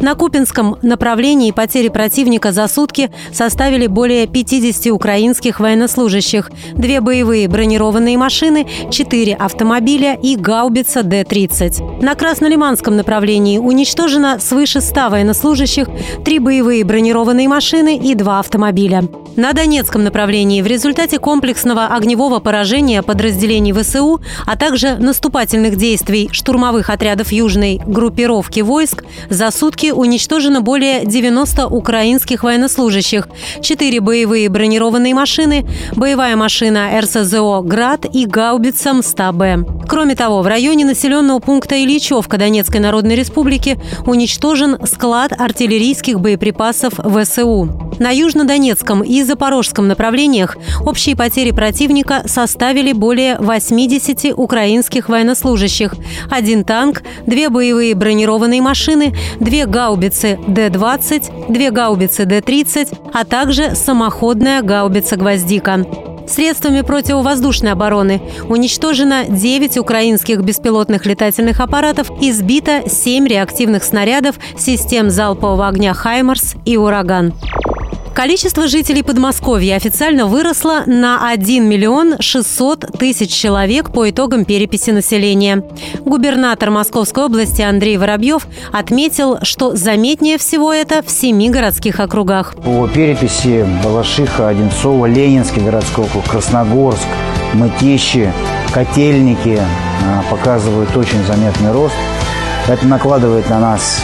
[0.00, 8.18] На Купинском направлении потери противника за сутки составили более 50 украинских военнослужащих, две боевые бронированные
[8.18, 12.02] машины, четыре автомобиля и гаубица Д-30.
[12.02, 15.88] На Краснолиманском направлении уничтожено свыше 100 военнослужащих,
[16.24, 19.04] три боевые бронированные машины и два автомобиля.
[19.36, 26.88] На Донецком направлении в результате комплексного огневого поражения подразделений ВСУ, а также наступательных действий штурмовых
[26.88, 33.28] отрядов южной группировки войск за сутки уничтожено более 90 украинских военнослужащих,
[33.60, 35.66] 4 боевые бронированные машины,
[35.96, 39.84] боевая машина РСЗО «Град» и гаубица МСТА-Б.
[39.88, 47.84] Кроме того, в районе населенного пункта Ильичевка Донецкой Народной Республики уничтожен склад артиллерийских боеприпасов ВСУ.
[47.98, 55.94] На Южнодонецком и Запорожском направлениях общие потери противника составили более 80 украинских военнослужащих,
[56.30, 64.62] один танк, две боевые бронированные машины, две гаубицы Д-20, две гаубицы Д-30, а также самоходная
[64.62, 65.84] гаубица «Гвоздика».
[66.28, 75.10] Средствами противовоздушной обороны уничтожено 9 украинских беспилотных летательных аппаратов и сбито 7 реактивных снарядов систем
[75.10, 77.34] залпового огня «Хаймарс» и «Ураган».
[78.14, 85.64] Количество жителей Подмосковья официально выросло на 1 миллион 600 тысяч человек по итогам переписи населения.
[86.04, 92.54] Губернатор Московской области Андрей Воробьев отметил, что заметнее всего это в семи городских округах.
[92.54, 97.08] По переписи Балашиха, Одинцова, Ленинский городской округ, Красногорск,
[97.52, 98.32] Мытищи,
[98.72, 101.96] Котельники а, показывают очень заметный рост.
[102.68, 104.02] Это накладывает на нас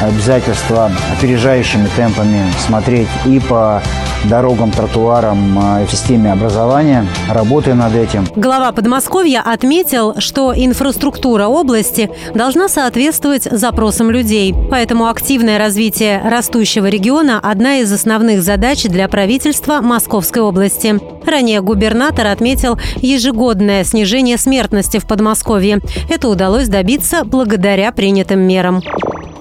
[0.00, 3.82] обязательства опережающими темпами смотреть и по
[4.24, 8.26] дорогам, тротуарам а, и в системе образования, работая над этим.
[8.34, 14.54] Глава Подмосковья отметил, что инфраструктура области должна соответствовать запросам людей.
[14.70, 20.98] Поэтому активное развитие растущего региона– одна из основных задач для правительства Московской области.
[21.24, 25.80] Ранее губернатор отметил ежегодное снижение смертности в Подмосковье.
[26.08, 28.82] Это удалось добиться благодаря принятым мерам.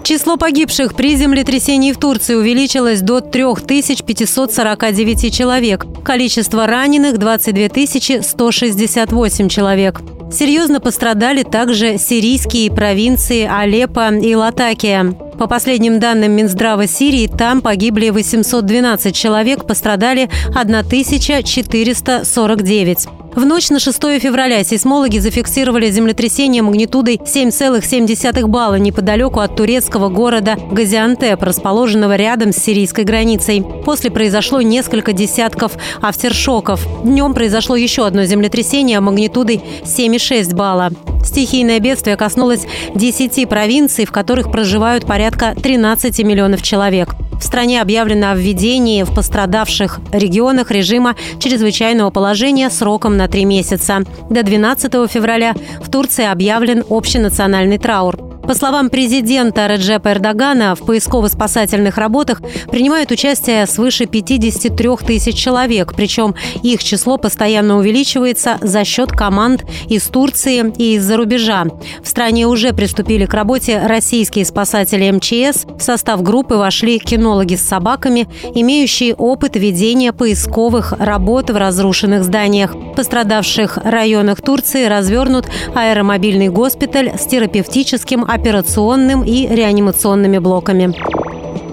[0.05, 5.87] Число погибших при землетрясении в Турции увеличилось до 3549 человек.
[6.03, 10.01] Количество раненых– 22 168 человек.
[10.31, 15.17] Серьезно пострадали также сирийские провинции Алеппо и Латакия.
[15.39, 23.07] По последним данным Минздрава Сирии, там погибли 812 человек, пострадали 1449.
[23.35, 30.55] В ночь на 6 февраля сейсмологи зафиксировали землетрясение магнитудой 7,7 балла неподалеку от турецкого города
[30.71, 33.61] Газиантеп, расположенного рядом с сирийской границей.
[33.83, 36.87] После произошло несколько десятков автершоков.
[37.03, 40.91] Днем произошло еще одно землетрясение магнитудой 7,6 балла.
[41.25, 47.09] Стихийное бедствие коснулось 10 провинций, в которых проживают порядка 13 миллионов человек.
[47.39, 54.03] В стране объявлено о введении в пострадавших регионах режима чрезвычайного положения сроком на три месяца.
[54.29, 58.24] До 12 февраля в Турции объявлен общенациональный траур.
[58.47, 66.35] По словам президента Реджепа Эрдогана, в поисково-спасательных работах принимают участие свыше 53 тысяч человек, причем
[66.61, 71.65] их число постоянно увеличивается за счет команд из Турции и из-за рубежа.
[72.03, 75.65] В стране уже приступили к работе российские спасатели МЧС.
[75.65, 82.75] В состав группы вошли кинологи с собаками, имеющие опыт ведения поисковых работ в разрушенных зданиях.
[82.75, 90.93] В пострадавших районах Турции развернут аэромобильный госпиталь с терапевтическим операционным и реанимационными блоками.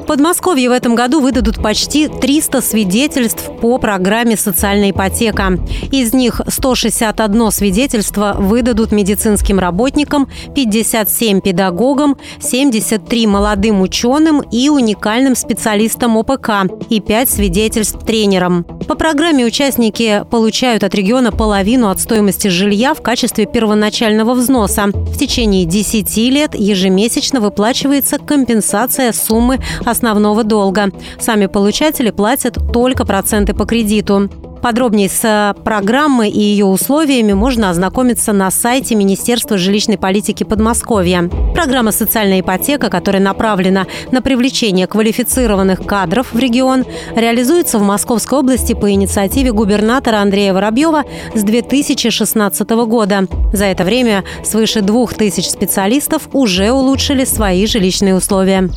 [0.02, 5.60] В Подмосковье в этом году выдадут почти 300 свидетельств по программе «Социальная ипотека».
[5.92, 16.16] Из них 161 свидетельство выдадут медицинским работникам, 57 педагогам, 73 молодым ученым и уникальным специалистам
[16.16, 18.64] ОПК и 5 свидетельств тренерам.
[18.88, 24.86] По программе участники получают от региона половину от стоимости жилья в качестве первоначального взноса.
[24.92, 29.60] В течение 10 лет ежемесячно выплачивается компенсация суммы
[29.92, 30.90] основного долга.
[31.18, 34.28] Сами получатели платят только проценты по кредиту.
[34.62, 41.28] Подробнее с э, программой и ее условиями можно ознакомиться на сайте Министерства жилищной политики Подмосковья.
[41.52, 46.84] Программа «Социальная ипотека», которая направлена на привлечение квалифицированных кадров в регион,
[47.16, 51.02] реализуется в Московской области по инициативе губернатора Андрея Воробьева
[51.34, 53.26] с 2016 года.
[53.52, 58.70] За это время свыше двух тысяч специалистов уже улучшили свои жилищные условия.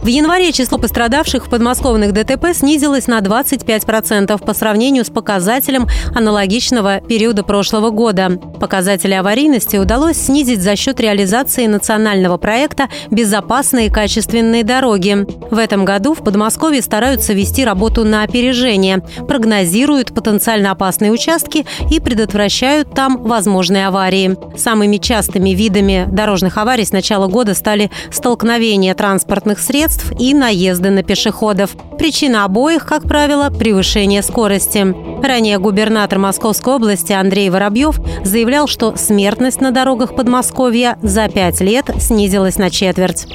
[0.00, 7.00] В январе число пострадавших в подмосковных ДТП снизилось на 25% по сравнению с показателем аналогичного
[7.00, 8.38] периода прошлого года.
[8.60, 15.26] Показатели аварийности удалось снизить за счет реализации национального проекта «Безопасные и качественные дороги».
[15.50, 21.98] В этом году в Подмосковье стараются вести работу на опережение, прогнозируют потенциально опасные участки и
[21.98, 24.36] предотвращают там возможные аварии.
[24.56, 30.90] Самыми частыми видами дорожных аварий с начала года стали столкновения транспортных средств средств и наезды
[30.90, 31.76] на пешеходов.
[31.98, 34.94] Причина обоих, как правило, превышение скорости.
[35.24, 41.90] Ранее губернатор Московской области Андрей Воробьев заявлял, что смертность на дорогах Подмосковья за пять лет
[41.98, 43.26] снизилась на четверть.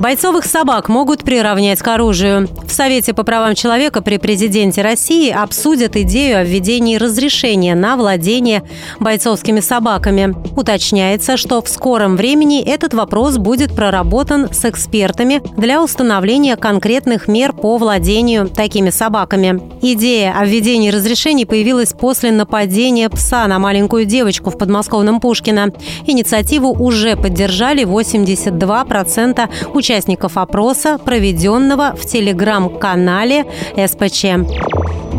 [0.00, 2.48] Бойцовых собак могут приравнять к оружию.
[2.66, 8.62] В Совете по правам человека при президенте России обсудят идею о введении разрешения на владение
[8.98, 10.34] бойцовскими собаками.
[10.56, 17.52] Уточняется, что в скором времени этот вопрос будет проработан с экспертами для установления конкретных мер
[17.52, 19.60] по владению такими собаками.
[19.82, 25.74] Идея о введении разрешений появилась после нападения пса на маленькую девочку в подмосковном Пушкино.
[26.06, 33.44] Инициативу уже поддержали 82% участников участников опроса, проведенного в телеграм-канале
[33.74, 34.24] СПЧ.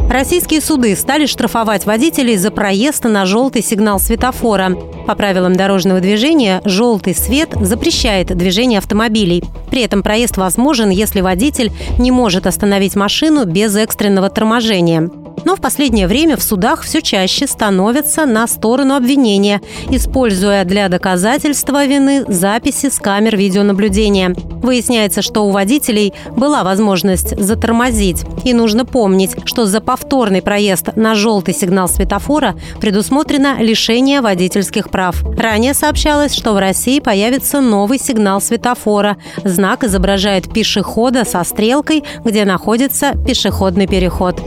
[0.10, 4.78] Российские суды стали штрафовать водителей за проезд на желтый сигнал светофора.
[5.12, 9.44] По правилам дорожного движения желтый свет запрещает движение автомобилей.
[9.70, 11.70] При этом проезд возможен, если водитель
[12.00, 15.10] не может остановить машину без экстренного торможения.
[15.44, 21.86] Но в последнее время в судах все чаще становятся на сторону обвинения, используя для доказательства
[21.86, 24.36] вины записи с камер видеонаблюдения.
[24.62, 28.24] Выясняется, что у водителей была возможность затормозить.
[28.44, 35.24] И нужно помнить, что за повторный проезд на желтый сигнал светофора предусмотрено лишение водительских прав.
[35.36, 39.18] Ранее сообщалось, что в России появится новый сигнал светофора.
[39.44, 44.40] Знак изображает пешехода со стрелкой, где находится пешеходный переход.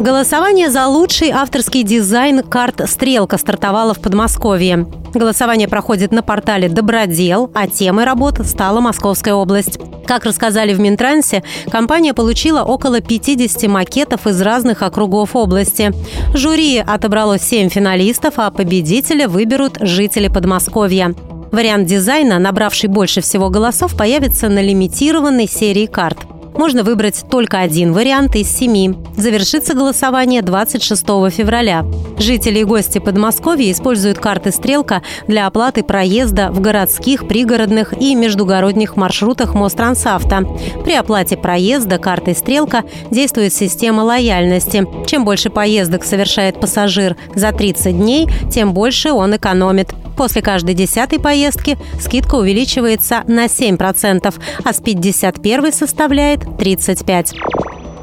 [0.00, 4.86] Голосование за лучший авторский дизайн карт «Стрелка» стартовало в Подмосковье.
[5.14, 9.78] Голосование проходит на портале «Добродел», а темой работ стала Московская область.
[10.06, 15.92] Как рассказали в Минтрансе, компания получила около 50 макетов из разных округов области.
[16.34, 21.14] Жюри отобрало 7 финалистов, а победителя выберут жители Подмосковья.
[21.52, 26.18] Вариант дизайна, набравший больше всего голосов, появится на лимитированной серии карт–
[26.56, 28.94] можно выбрать только один вариант из семи.
[29.16, 31.84] Завершится голосование 26 февраля.
[32.18, 38.96] Жители и гости Подмосковья используют карты «Стрелка» для оплаты проезда в городских, пригородных и междугородних
[38.96, 40.46] маршрутах Мострансавто.
[40.84, 44.86] При оплате проезда картой «Стрелка» действует система лояльности.
[45.06, 49.92] Чем больше поездок совершает пассажир за 30 дней, тем больше он экономит.
[50.16, 54.34] После каждой десятой поездки скидка увеличивается на 7%,
[54.64, 57.34] а с 51 составляет 35%.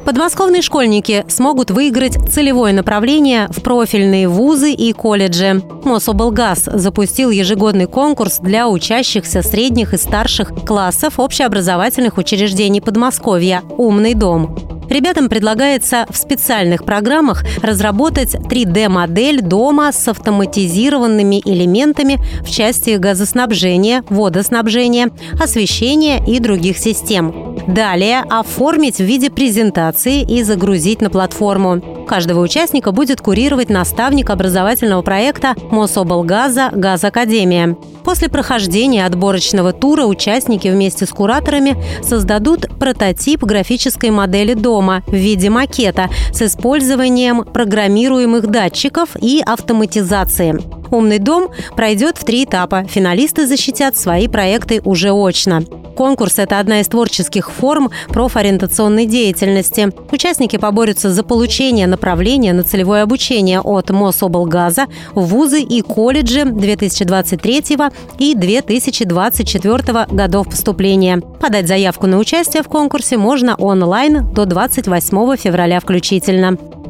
[0.04, 5.62] Подмосковные школьники смогут выиграть целевое направление в профильные вузы и колледжи.
[5.84, 14.81] Мособлгаз запустил ежегодный конкурс для учащихся средних и старших классов общеобразовательных учреждений Подмосковья «Умный дом».
[14.88, 25.10] Ребятам предлагается в специальных программах разработать 3D-модель дома с автоматизированными элементами в части газоснабжения, водоснабжения,
[25.40, 27.56] освещения и других систем.
[27.66, 31.80] Далее оформить в виде презентации и загрузить на платформу.
[32.06, 37.76] Каждого участника будет курировать наставник образовательного проекта Мособлгаза «Газакадемия».
[38.04, 45.50] После прохождения отборочного тура участники вместе с кураторами создадут прототип графической модели дома в виде
[45.50, 50.81] макета с использованием программируемых датчиков и автоматизации.
[50.92, 52.84] «Умный дом» пройдет в три этапа.
[52.84, 55.62] Финалисты защитят свои проекты уже очно.
[55.96, 59.90] Конкурс– это одна из творческих форм профориентационной деятельности.
[60.10, 67.78] Участники поборются за получение направления на целевое обучение от Мособлгаза в вузы и колледжи 2023
[68.18, 71.20] и 2024 годов поступления.
[71.40, 76.58] Подать заявку на участие в конкурсе можно онлайн до 28 февраля включительно.